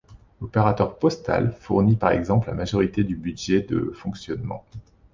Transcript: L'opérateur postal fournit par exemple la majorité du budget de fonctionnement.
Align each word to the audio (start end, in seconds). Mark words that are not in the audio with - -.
L'opérateur 0.41 0.97
postal 0.97 1.53
fournit 1.59 1.95
par 1.95 2.09
exemple 2.09 2.47
la 2.47 2.55
majorité 2.55 3.03
du 3.03 3.15
budget 3.15 3.61
de 3.61 3.91
fonctionnement. 3.95 4.65